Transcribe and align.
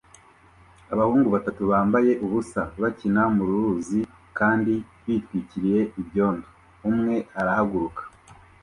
Abahungu 0.93 1.27
batatu 1.35 1.61
bambaye 1.71 2.11
ubusa 2.25 2.61
bakina 2.81 3.21
mu 3.35 3.43
ruzi 3.49 3.99
kandi 4.37 4.73
bitwikiriye 5.05 5.79
ibyondo; 6.01 6.47
umwe 6.89 7.15
arahaguruka 7.39 8.01